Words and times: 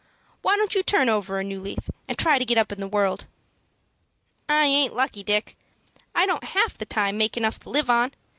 Why 0.41 0.55
don't 0.57 0.73
you 0.73 0.81
turn 0.81 1.09
over 1.09 1.37
a 1.39 1.43
new 1.43 1.61
leaf, 1.61 1.87
and 2.07 2.17
try 2.17 2.39
to 2.39 2.43
get 2.43 2.57
up 2.57 2.71
in 2.71 2.79
the 2.79 2.87
world?" 2.87 3.27
"I 4.49 4.65
aint 4.65 4.95
lucky, 4.95 5.21
Dick. 5.21 5.55
I 6.15 6.25
don't 6.25 6.43
half 6.55 6.75
the 6.75 6.87
time 6.87 7.19
make 7.19 7.37
enough 7.37 7.59
to 7.59 7.69
live 7.69 7.87
on. 7.87 8.11